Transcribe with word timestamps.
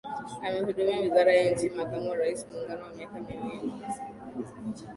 Amehudumia 0.47 0.99
wizara 0.99 1.33
ya 1.33 1.51
nchi 1.55 1.69
makamu 1.69 2.09
wa 2.09 2.17
Rais 2.17 2.45
na 2.49 2.53
muungano 2.59 2.85
kwa 2.85 2.93
miaka 2.93 3.19
miwili 3.19 3.73